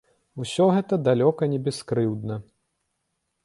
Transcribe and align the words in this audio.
Усё 0.43 0.65
гэта 0.77 0.99
далёка 1.09 1.43
не 1.53 1.59
бяскрыўдна. 1.69 2.41